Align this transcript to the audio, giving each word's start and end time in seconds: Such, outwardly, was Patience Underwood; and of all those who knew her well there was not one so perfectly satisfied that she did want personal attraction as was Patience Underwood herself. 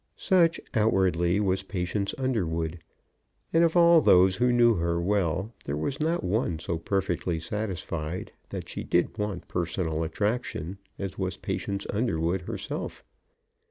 Such, 0.17 0.59
outwardly, 0.73 1.39
was 1.39 1.61
Patience 1.61 2.15
Underwood; 2.17 2.79
and 3.53 3.63
of 3.63 3.77
all 3.77 4.01
those 4.01 4.37
who 4.37 4.51
knew 4.51 4.73
her 4.77 4.99
well 4.99 5.53
there 5.65 5.77
was 5.77 5.99
not 5.99 6.23
one 6.23 6.57
so 6.57 6.79
perfectly 6.79 7.37
satisfied 7.37 8.31
that 8.49 8.67
she 8.67 8.83
did 8.83 9.15
want 9.19 9.47
personal 9.47 10.03
attraction 10.03 10.79
as 10.97 11.19
was 11.19 11.37
Patience 11.37 11.85
Underwood 11.91 12.41
herself. 12.49 13.05